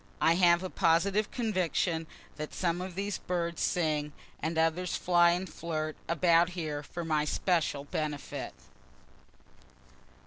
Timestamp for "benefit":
7.83-8.55